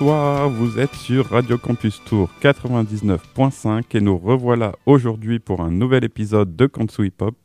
[0.00, 6.04] Bonsoir, vous êtes sur Radio Campus Tour 99.5 et nous revoilà aujourd'hui pour un nouvel
[6.04, 7.36] épisode de Kansu Hip Hop,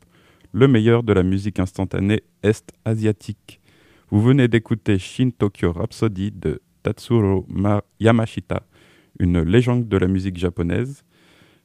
[0.52, 3.60] le meilleur de la musique instantanée est-asiatique.
[4.08, 7.44] Vous venez d'écouter Shin Tokyo Rhapsody de Tatsuro
[7.98, 8.62] Yamashita,
[9.18, 11.02] une légende de la musique japonaise.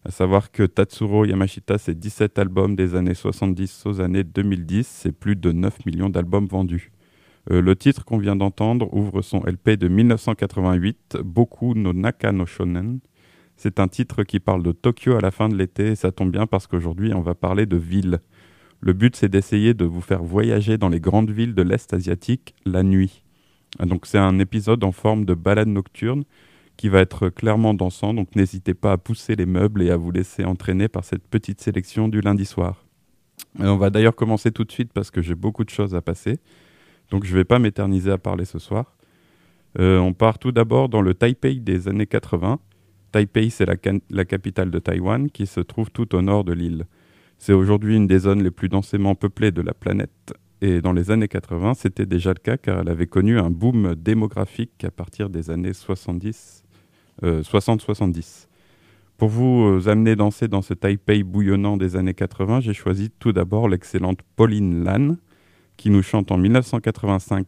[0.04, 5.12] À savoir que Tatsuro Yamashita, c'est 17 albums des années 70 aux années 2010, c'est
[5.12, 6.92] plus de 9 millions d'albums vendus.
[7.52, 12.46] Euh, le titre qu'on vient d'entendre ouvre son LP de 1988, Boku no Naka no
[12.46, 13.00] Shonen.
[13.58, 16.32] C'est un titre qui parle de Tokyo à la fin de l'été et ça tombe
[16.32, 18.20] bien parce qu'aujourd'hui on va parler de villes.
[18.82, 22.54] Le but c'est d'essayer de vous faire voyager dans les grandes villes de l'Est asiatique
[22.66, 23.24] la nuit.
[23.78, 26.24] Ah, donc c'est un épisode en forme de balade nocturne
[26.78, 30.12] qui va être clairement dansant, donc n'hésitez pas à pousser les meubles et à vous
[30.12, 32.86] laisser entraîner par cette petite sélection du lundi soir.
[33.60, 36.40] on va d'ailleurs commencer tout de suite parce que j'ai beaucoup de choses à passer.
[37.12, 38.96] Donc je ne vais pas m'éterniser à parler ce soir.
[39.80, 42.60] Euh, on part tout d'abord dans le Taipei des années 80.
[43.12, 46.86] Taipei, c'est la, capitale de Taïwan qui se trouve tout au nord de l'île.
[47.38, 50.34] C'est aujourd'hui une des zones les plus densément peuplées de la planète.
[50.62, 53.96] Et dans les années 80, c'était déjà le cas car elle avait connu un boom
[53.96, 56.64] démographique à partir des années 70,
[57.24, 57.24] 60-70.
[57.24, 58.48] Euh,
[59.18, 63.32] Pour vous euh, amener danser dans ce Taipei bouillonnant des années 80, j'ai choisi tout
[63.32, 65.16] d'abord l'excellente Pauline Lan,
[65.80, 67.48] qui nous chante en 1985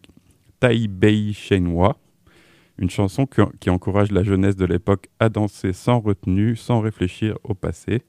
[0.61, 1.97] Tai Bei Shenhua,
[2.77, 3.27] une chanson
[3.59, 8.03] qui, encourage la jeunesse de l'époque à danser sans retenue, sans réfléchir au passé.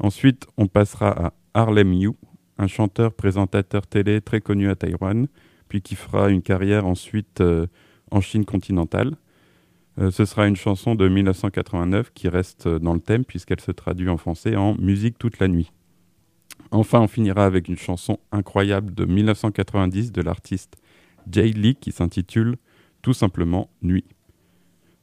[0.00, 2.10] Ensuite, on passera à Harlem Yu,
[2.58, 5.28] un chanteur présentateur télé très connu à Taïwan,
[5.68, 7.68] puis qui fera une carrière ensuite euh,
[8.10, 9.14] en Chine continentale.
[10.00, 14.08] Euh, ce sera une chanson de 1989 qui reste dans le thème puisqu'elle se traduit
[14.08, 15.70] en français en Musique toute la nuit.
[16.70, 20.76] Enfin, on finira avec une chanson incroyable de 1990 de l'artiste
[21.30, 22.56] Jay Lee qui s'intitule
[23.02, 24.04] tout simplement Nuit.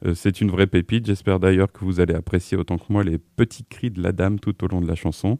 [0.04, 3.18] Euh, c'est une vraie pépite, j'espère d'ailleurs que vous allez apprécier autant que moi les
[3.18, 5.38] petits cris de la dame tout au long de la chanson.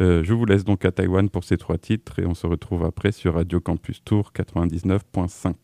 [0.00, 2.84] Euh, je vous laisse donc à Taïwan pour ces trois titres et on se retrouve
[2.84, 5.54] après sur Radio Campus Tour 99.5.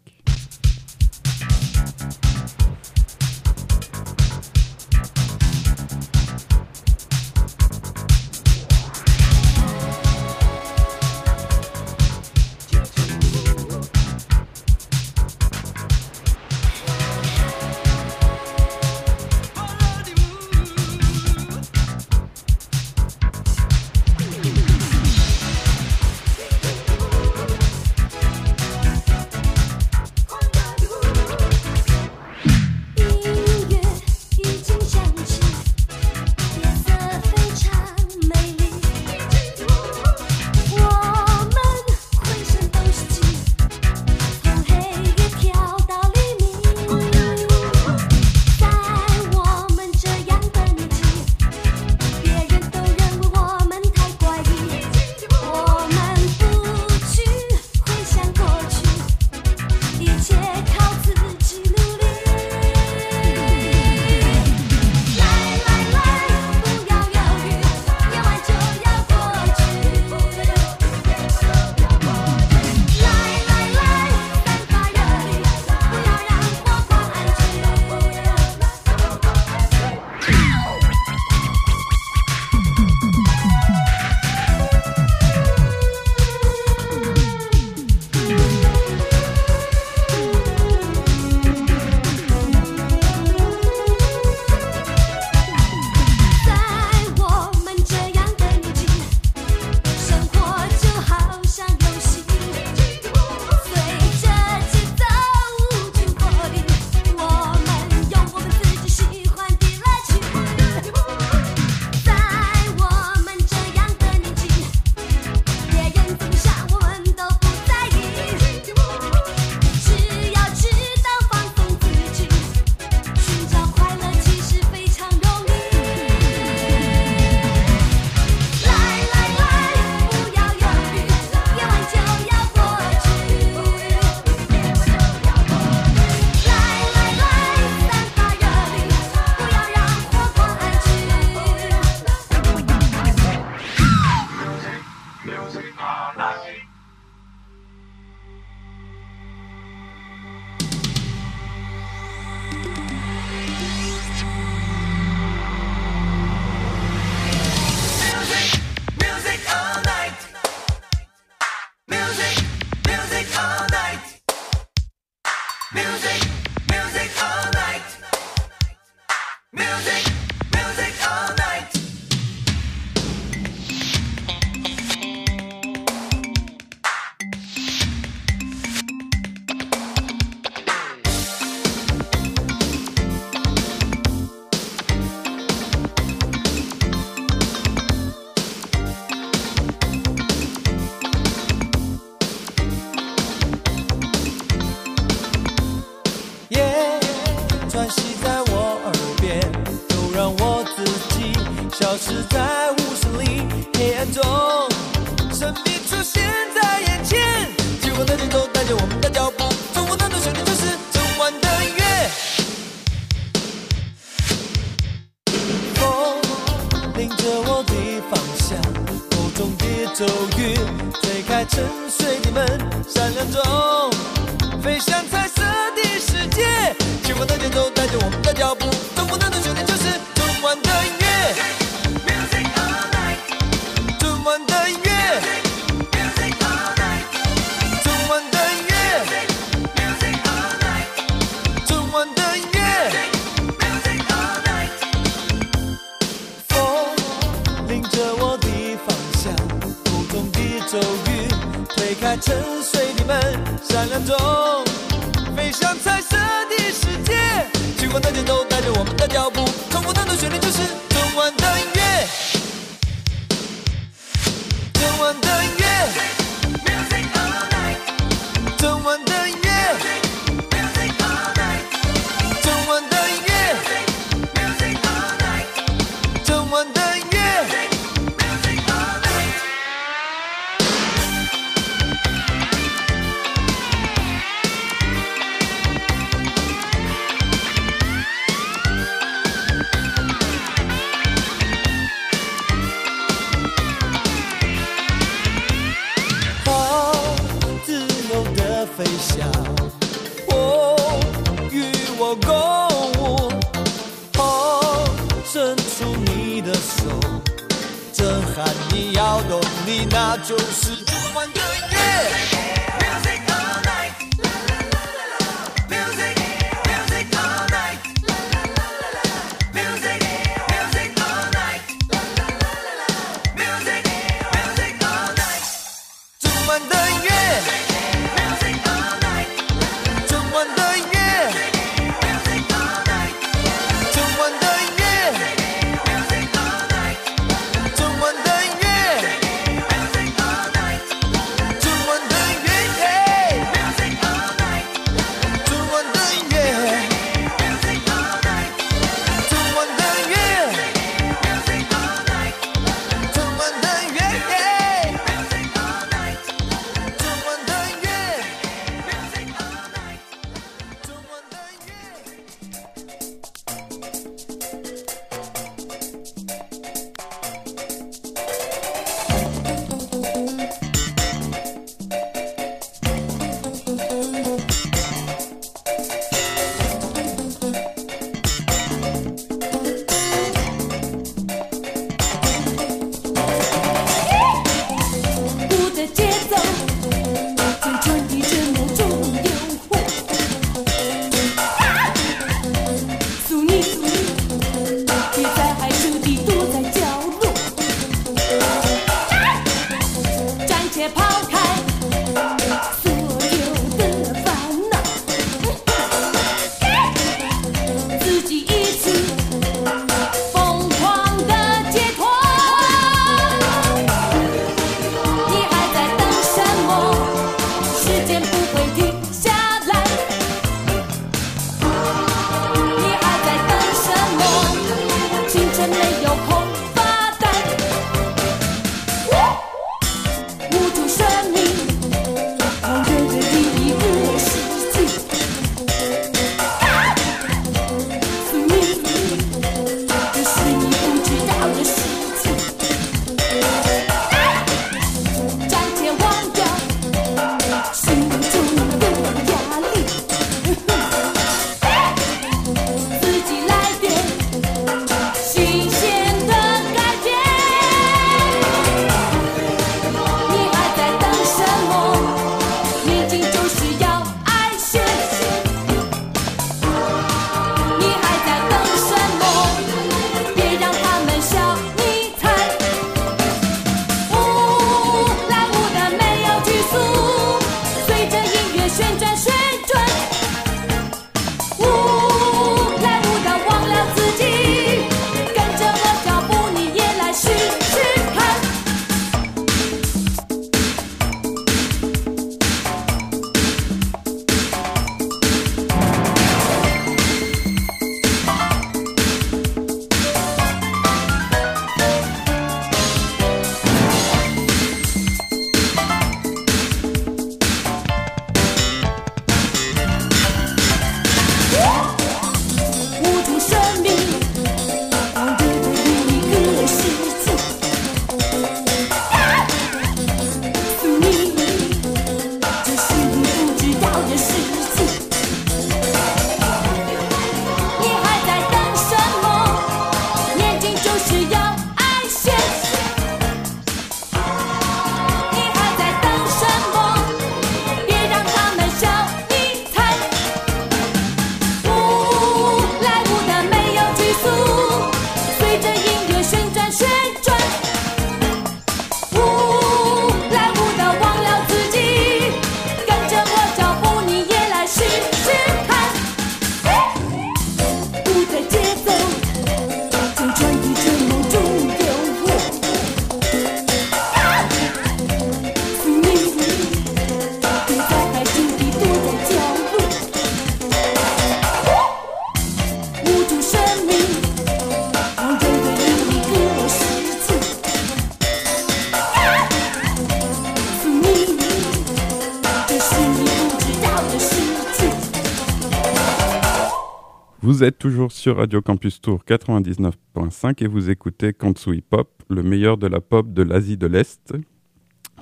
[587.65, 592.77] Vous êtes toujours sur Radio Campus Tour 99.5 et vous écoutez Kansui Pop, le meilleur
[592.77, 594.35] de la pop de l'Asie de l'Est.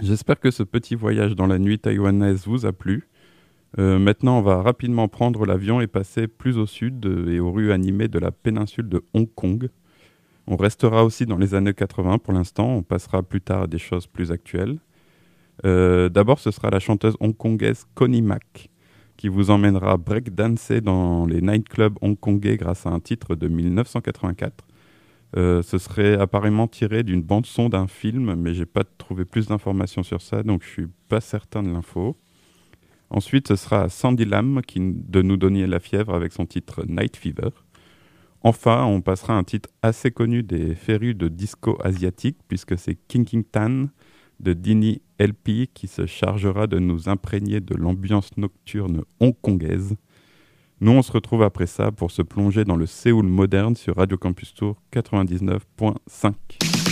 [0.01, 3.09] J'espère que ce petit voyage dans la nuit taïwanaise vous a plu.
[3.79, 7.53] Euh, maintenant, on va rapidement prendre l'avion et passer plus au sud euh, et aux
[7.53, 9.69] rues animées de la péninsule de Hong Kong.
[10.49, 13.79] On restera aussi dans les années 80 pour l'instant, on passera plus tard à des
[13.79, 14.81] choses plus actuelles.
[15.65, 18.72] Euh, D'abord, ce sera la chanteuse hongkongaise Connie Mack
[19.23, 24.67] qui vous emmènera breakdancer dans les nightclubs hongkongais grâce à un titre de 1984.
[25.37, 29.47] Euh, ce serait apparemment tiré d'une bande son d'un film, mais j'ai pas trouvé plus
[29.47, 32.19] d'informations sur ça, donc je suis pas certain de l'info.
[33.11, 37.17] Ensuite, ce sera Sandy Lam qui de nous donner la fièvre avec son titre Night
[37.17, 37.51] Fever.
[38.41, 43.25] Enfin, on passera un titre assez connu des férus de disco asiatique, puisque c'est King
[43.25, 43.87] King Tan
[44.43, 49.97] de Dini LP qui se chargera de nous imprégner de l'ambiance nocturne hongkongaise.
[50.81, 54.19] Nous, on se retrouve après ça pour se plonger dans le Séoul moderne sur Radio
[54.19, 56.92] Campus Tour 99.5.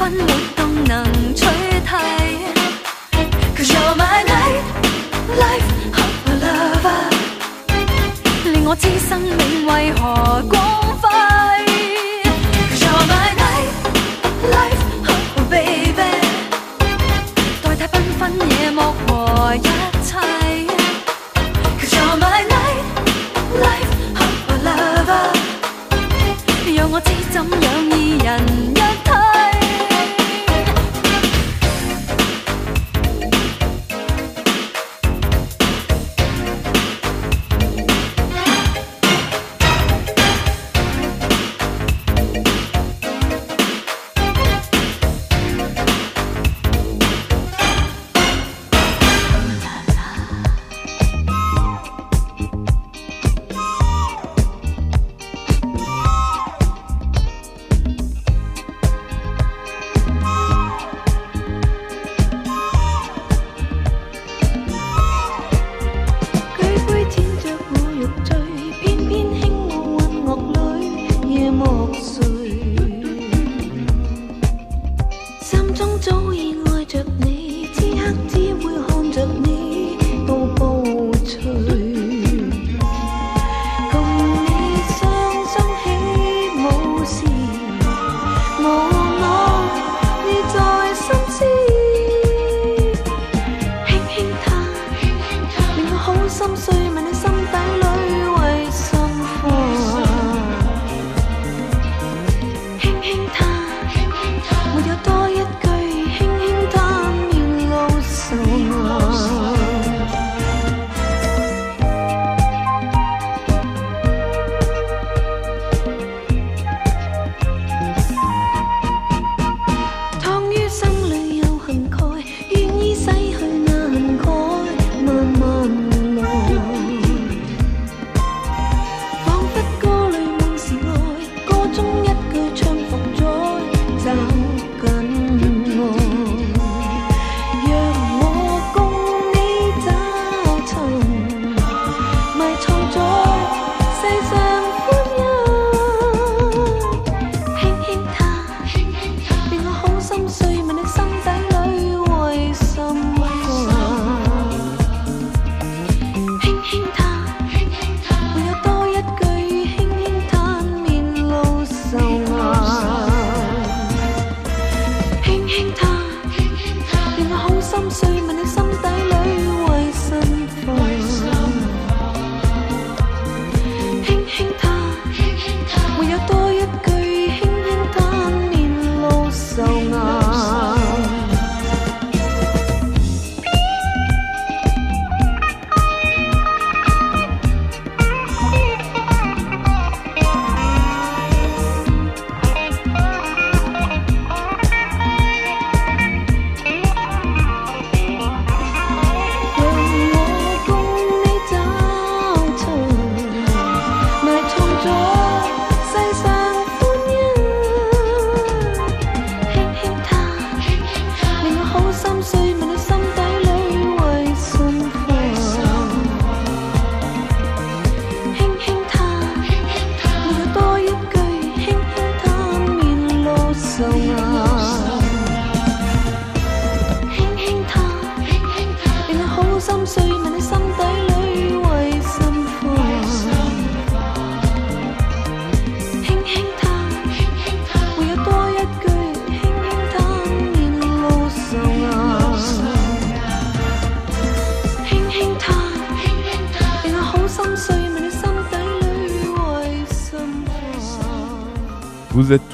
[0.00, 0.24] 分活
[0.56, 1.90] 动能取替。
[3.54, 7.04] Cause you're my night，life of a lover，
[8.50, 10.58] 令我知生命为何光
[11.02, 11.06] 辉。
[12.70, 16.00] Cause you're my night，life of a baby，
[17.62, 19.58] 代替缤纷夜幕和一
[20.02, 20.16] 切。
[21.78, 25.26] Cause you're my night，life of a lover，
[26.74, 27.69] 让我知怎样。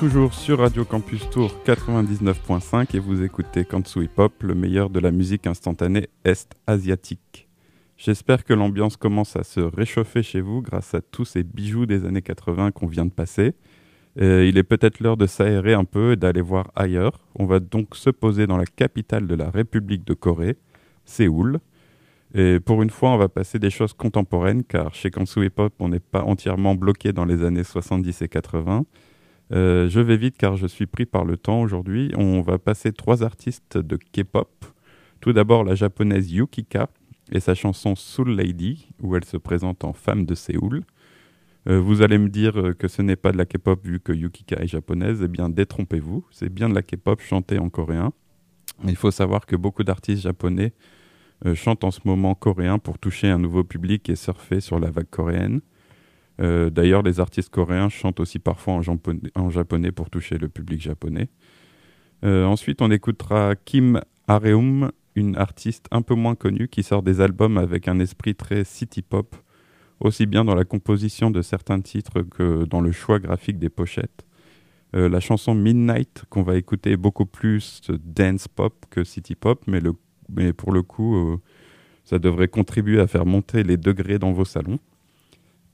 [0.06, 5.00] Toujours sur Radio Campus Tour 99.5 et vous écoutez Kansu Hip Hop, le meilleur de
[5.00, 7.48] la musique instantanée est-asiatique.
[7.96, 12.04] J'espère que l'ambiance commence à se réchauffer chez vous grâce à tous ces bijoux des
[12.04, 13.54] années 80 qu'on vient de passer.
[14.16, 17.18] Il est peut-être l'heure de s'aérer un peu et d'aller voir ailleurs.
[17.34, 20.56] On va donc se poser dans la capitale de la République de Corée,
[21.04, 21.58] Séoul.
[22.32, 25.74] Et pour une fois, on va passer des choses contemporaines car chez Kansu Hip Hop,
[25.80, 28.84] on n'est pas entièrement bloqué dans les années 70 et 80.
[29.52, 32.12] Euh, je vais vite car je suis pris par le temps aujourd'hui.
[32.16, 34.64] On va passer trois artistes de K-pop.
[35.20, 36.88] Tout d'abord la japonaise Yukika
[37.32, 40.82] et sa chanson Soul Lady où elle se présente en femme de Séoul.
[41.68, 44.12] Euh, vous allez me dire euh, que ce n'est pas de la K-pop vu que
[44.12, 45.22] Yukika est japonaise.
[45.24, 46.24] Eh bien, détrompez-vous.
[46.30, 48.12] C'est bien de la K-pop chantée en coréen.
[48.84, 50.72] Il faut savoir que beaucoup d'artistes japonais
[51.54, 55.08] chantent en ce moment coréen pour toucher un nouveau public et surfer sur la vague
[55.10, 55.60] coréenne.
[56.40, 58.74] Euh, d'ailleurs, les artistes coréens chantent aussi parfois
[59.34, 61.28] en japonais, pour toucher le public japonais.
[62.24, 67.20] Euh, ensuite, on écoutera Kim Areum, une artiste un peu moins connue qui sort des
[67.20, 69.34] albums avec un esprit très city pop,
[70.00, 74.26] aussi bien dans la composition de certains titres que dans le choix graphique des pochettes.
[74.94, 79.62] Euh, la chanson Midnight qu'on va écouter est beaucoup plus dance pop que city pop,
[79.66, 79.80] mais,
[80.28, 81.40] mais pour le coup,
[82.04, 84.78] ça devrait contribuer à faire monter les degrés dans vos salons.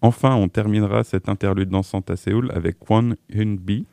[0.02, 3.86] Enfin, on terminera cette interlude dansante à Séoul avec Kwon Hyun-bi,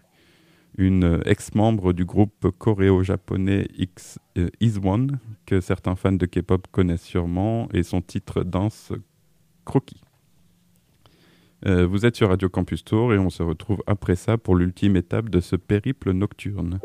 [0.76, 4.50] une ex-membre du groupe coréo-japonais X euh,
[5.46, 8.92] que certains fans de K-pop connaissent sûrement, et son titre danse
[9.66, 10.02] Croquis.
[11.68, 14.96] Euh, vous êtes sur Radio Campus Tour et on se retrouve après ça pour l'ultime
[14.96, 16.80] étape de ce périple nocturne.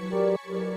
[0.00, 0.69] Música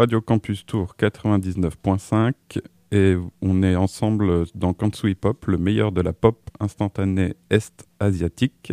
[0.00, 2.32] Radio Campus Tour 99.5
[2.90, 8.72] et on est ensemble dans Kansu Hip Hop, le meilleur de la pop instantanée est-asiatique.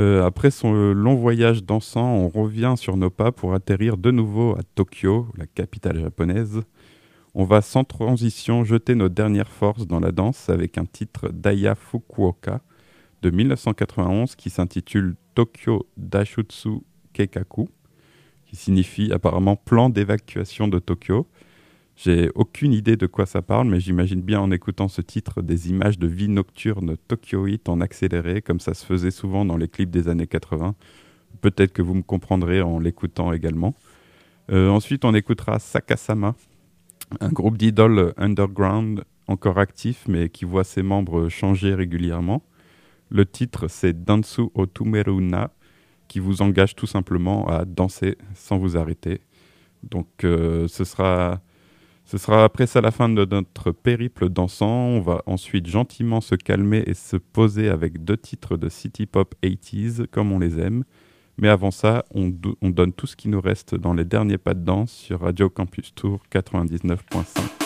[0.00, 4.56] Euh, après son long voyage dansant, on revient sur nos pas pour atterrir de nouveau
[4.58, 6.62] à Tokyo, la capitale japonaise.
[7.34, 11.76] On va sans transition jeter nos dernières forces dans la danse avec un titre d'Aya
[11.76, 12.62] Fukuoka
[13.22, 16.80] de 1991 qui s'intitule Tokyo Dashutsu
[17.12, 17.68] Keikaku,
[18.52, 21.26] qui signifie apparemment plan d'évacuation de Tokyo.
[21.96, 25.70] J'ai aucune idée de quoi ça parle, mais j'imagine bien en écoutant ce titre des
[25.70, 29.90] images de vie nocturne tokyoïte en accéléré, comme ça se faisait souvent dans les clips
[29.90, 30.74] des années 80.
[31.40, 33.74] Peut-être que vous me comprendrez en l'écoutant également.
[34.50, 36.34] Euh, ensuite, on écoutera Sakasama,
[37.20, 42.42] un groupe d'idoles underground encore actif, mais qui voit ses membres changer régulièrement.
[43.08, 45.52] Le titre, c'est Dansu Otumeruna,
[46.12, 49.22] qui vous engage tout simplement à danser sans vous arrêter.
[49.82, 51.40] Donc, euh, ce sera
[52.04, 54.68] ce sera après ça la fin de notre périple dansant.
[54.68, 59.34] On va ensuite gentiment se calmer et se poser avec deux titres de city pop
[59.42, 60.84] 80s comme on les aime.
[61.38, 64.36] Mais avant ça, on, do- on donne tout ce qui nous reste dans les derniers
[64.36, 67.61] pas de danse sur Radio Campus Tour 99.5.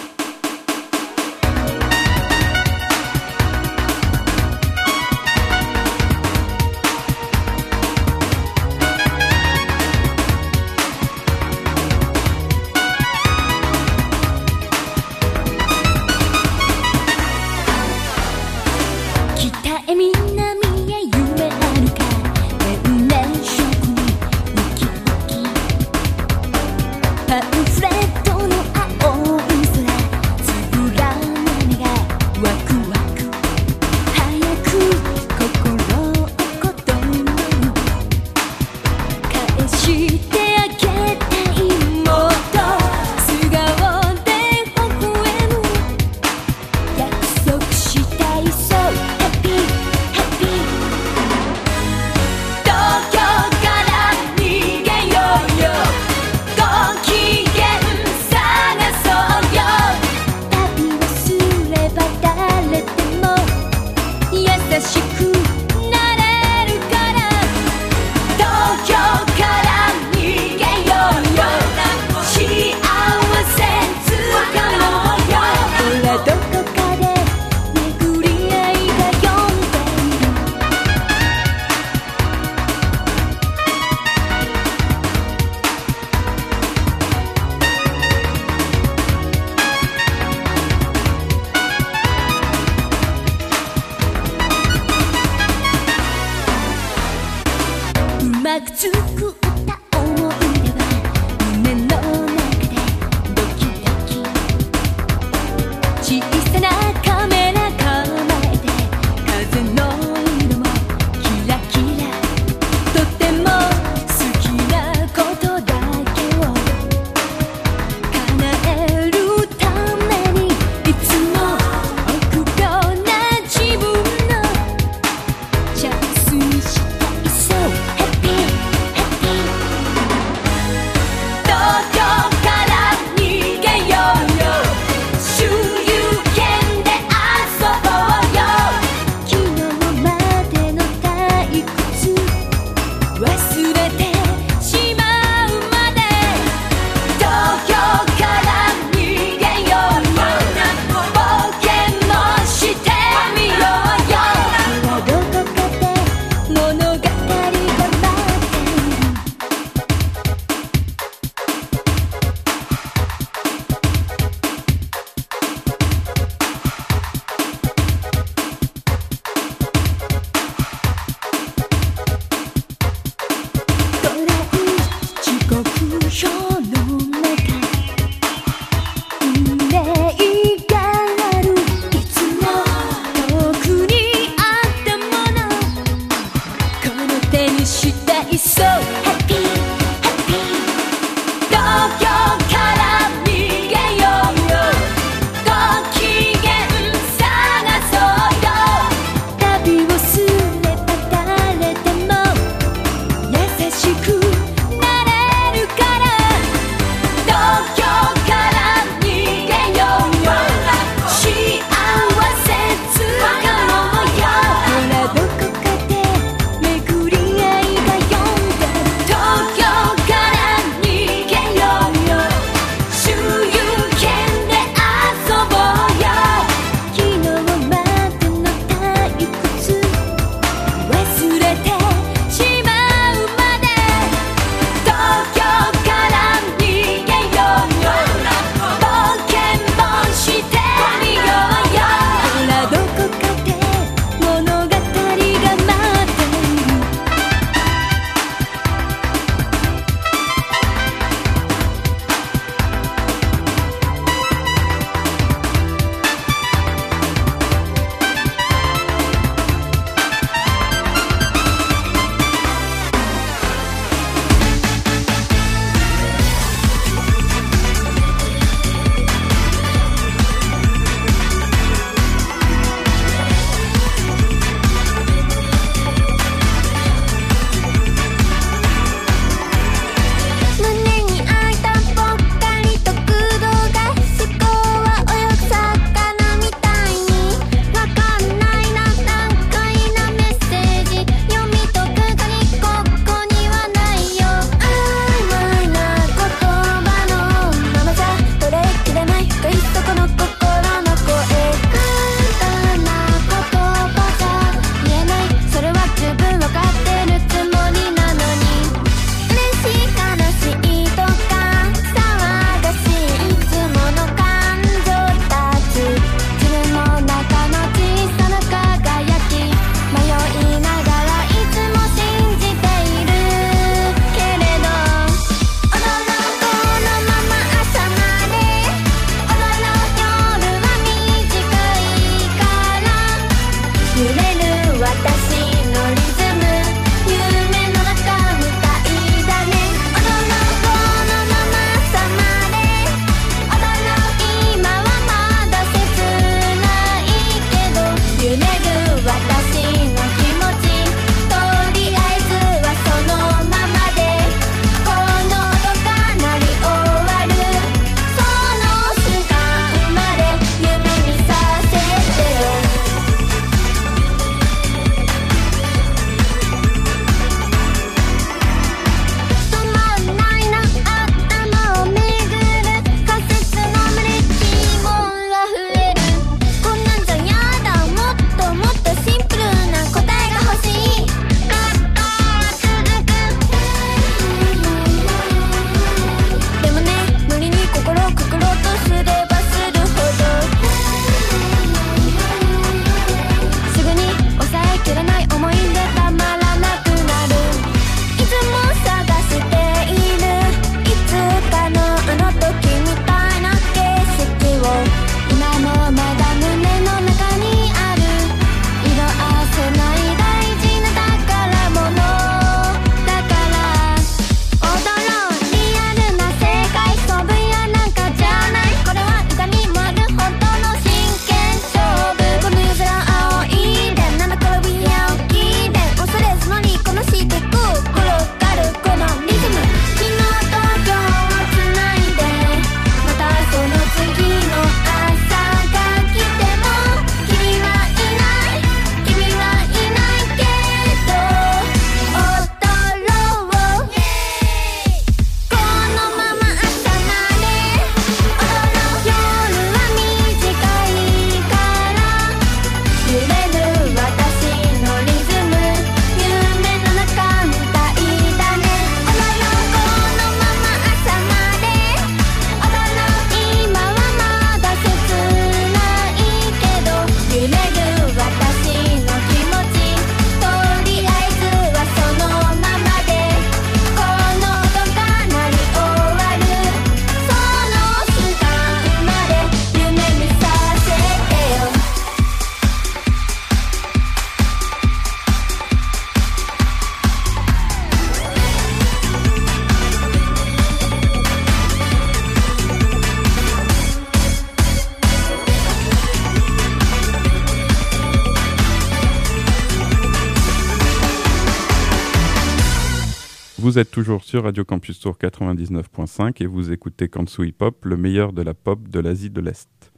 [504.43, 508.89] Radio Campus Tour 99.5 et vous écoutez Kansu Hip Hop, le meilleur de la pop
[508.89, 509.93] de l'Asie de l'Est.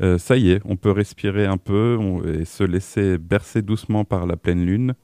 [0.00, 4.26] Euh, ça y est, on peut respirer un peu et se laisser bercer doucement par
[4.26, 4.94] la pleine lune.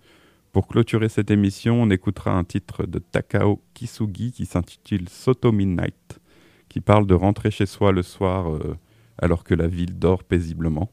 [0.52, 6.20] Pour clôturer cette émission, on écoutera un titre de Takao Kisugi qui s'intitule Soto Midnight,
[6.68, 8.76] qui parle de rentrer chez soi le soir euh,
[9.18, 10.92] alors que la ville dort paisiblement.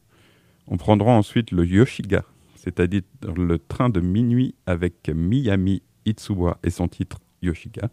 [0.67, 2.23] On prendra ensuite le Yoshiga,
[2.55, 3.03] c'est-à-dire
[3.35, 7.89] le train de minuit avec Miyami Itsuwa et son titre Yoshiga.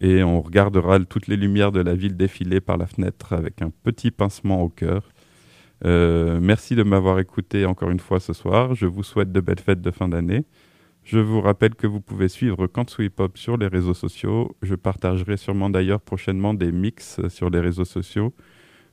[0.00, 3.70] Et on regardera toutes les lumières de la ville défiler par la fenêtre avec un
[3.70, 5.08] petit pincement au cœur.
[5.84, 8.74] Euh, merci de m'avoir écouté encore une fois ce soir.
[8.74, 10.44] Je vous souhaite de belles fêtes de fin d'année.
[11.04, 14.56] Je vous rappelle que vous pouvez suivre Kansu Hip sur les réseaux sociaux.
[14.62, 18.32] Je partagerai sûrement d'ailleurs prochainement des mix sur les réseaux sociaux.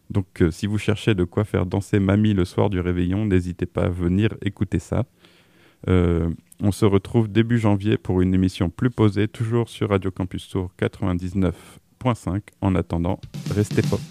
[0.09, 3.67] Donc euh, si vous cherchez de quoi faire danser mamie le soir du réveillon, n'hésitez
[3.67, 5.05] pas à venir écouter ça.
[5.87, 6.29] Euh,
[6.61, 10.71] on se retrouve début janvier pour une émission plus posée, toujours sur Radio Campus Tour
[10.79, 12.41] 99.5.
[12.61, 13.19] En attendant,
[13.53, 14.01] restez pop.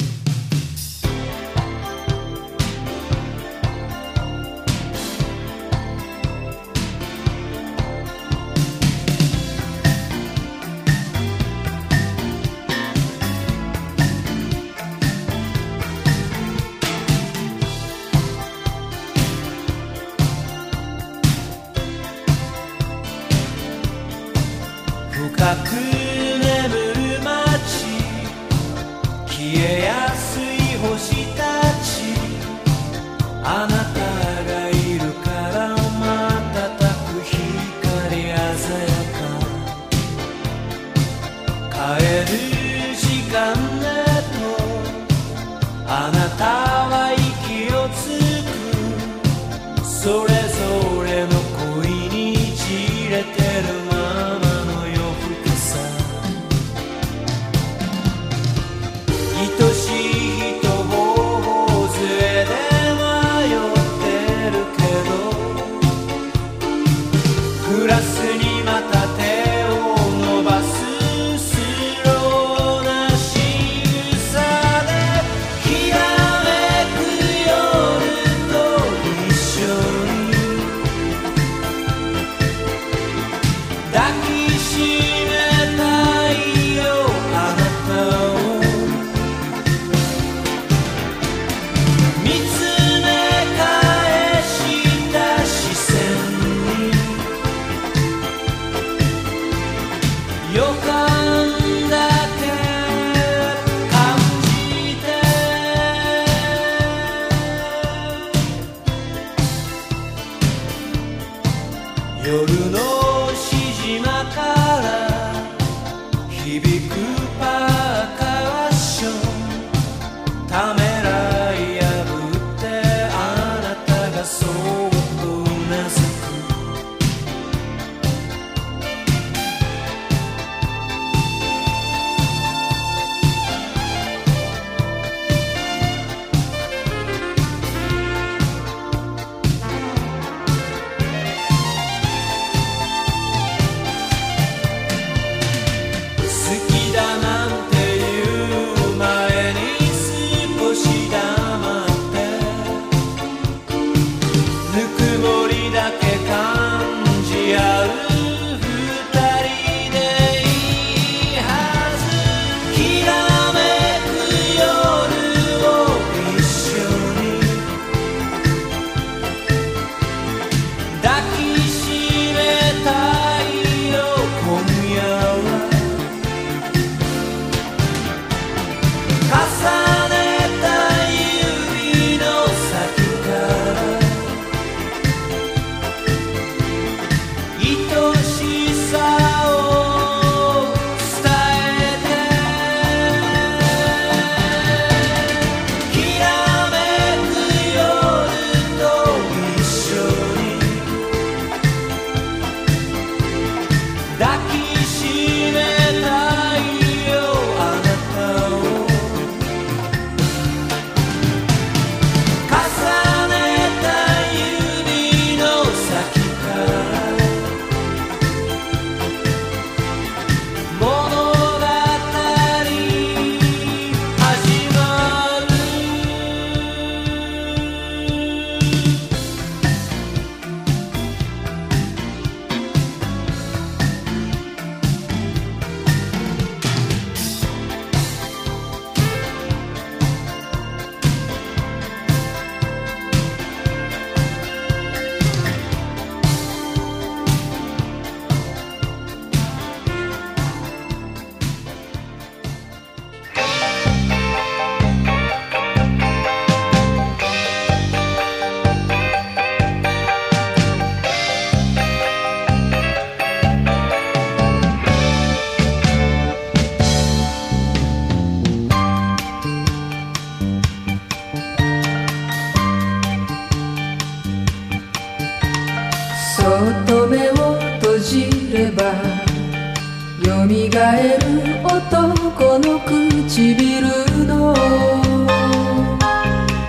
[280.51, 284.55] える男の唇の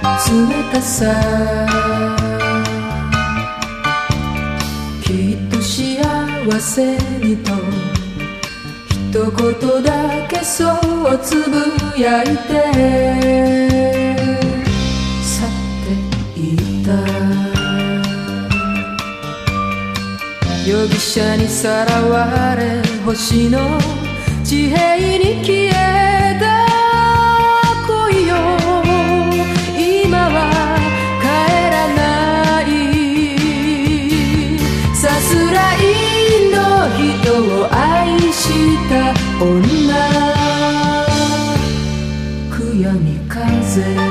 [0.06, 0.28] 冷
[0.74, 1.06] たさ
[5.02, 7.54] きっと幸せにと
[8.90, 12.36] 一言だけそうつぶやいて
[15.24, 15.50] 去っ
[16.36, 17.49] ていった
[20.70, 23.80] 容疑者にさらわれ星の
[24.44, 26.46] 地平に消えた
[27.88, 28.36] 恋よ。
[29.76, 30.38] 今は
[31.24, 31.26] 帰
[31.74, 32.70] らない。
[34.94, 35.82] さすらい
[36.54, 36.56] の
[36.94, 37.02] 人
[37.64, 38.38] を愛し
[38.88, 38.94] た
[39.44, 39.50] 女。
[42.52, 44.09] 悔やみ風。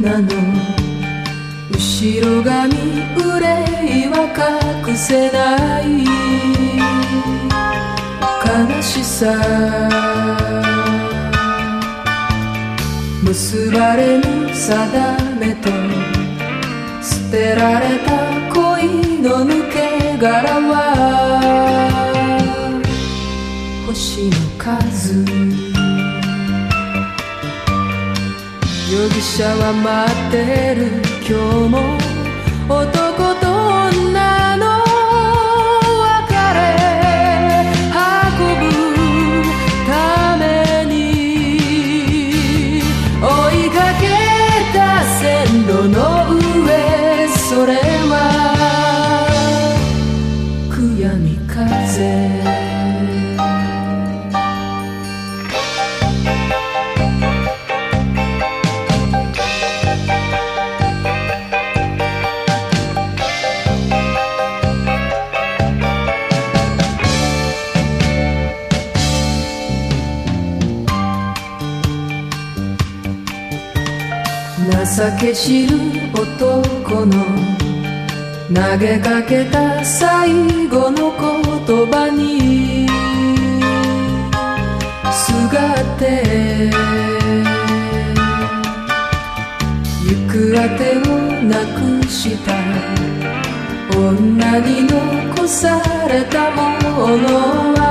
[0.00, 0.28] 女の。
[1.72, 2.74] 後ろ髪
[3.16, 3.28] 憂
[4.04, 4.14] いは
[4.86, 5.38] 隠せな
[5.82, 5.84] い。
[8.72, 9.26] 悲しさ。
[13.22, 14.24] 結ばれぬ
[14.54, 14.66] 定
[15.38, 15.68] めと。
[17.02, 18.08] 捨てられた
[18.54, 20.78] 恋の抜け殻は。
[23.86, 25.69] 星の数。
[28.90, 30.90] 容疑者は待ってる。
[31.22, 31.78] 今日も
[32.68, 33.29] 男
[75.20, 75.76] け知る
[76.14, 77.12] 男の
[78.48, 82.88] 投げかけた最後の言葉に
[85.12, 86.70] すがって
[90.08, 91.10] 行くあてを
[91.44, 92.54] なくした
[93.94, 96.78] 女に残されたも
[97.18, 97.82] のは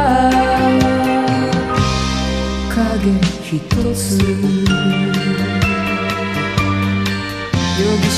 [2.74, 3.12] 影
[3.44, 3.60] 一
[3.94, 5.39] つ。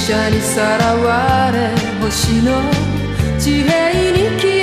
[0.07, 1.69] 者にさらわれ
[2.01, 2.59] 星の
[3.37, 4.60] 地平に消え